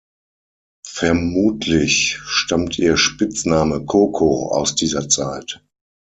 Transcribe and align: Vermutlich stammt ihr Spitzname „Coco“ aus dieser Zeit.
Vermutlich 0.87 2.17
stammt 2.23 2.79
ihr 2.79 2.97
Spitzname 2.97 3.85
„Coco“ 3.85 4.47
aus 4.49 4.73
dieser 4.73 5.07
Zeit. 5.09 5.63